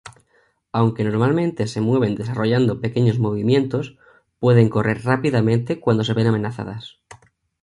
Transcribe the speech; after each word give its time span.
Aunque 0.77 1.03
normalmente 1.03 1.67
se 1.67 1.79
mueven 1.79 2.15
desarrollando 2.15 2.81
pequeños 2.81 3.19
movimientos, 3.19 3.99
pueden 4.39 4.67
correr 4.67 5.03
rápidamente 5.03 5.79
cuando 5.79 6.03
se 6.03 6.15
ven 6.15 6.25
amenazadas. 6.25 6.99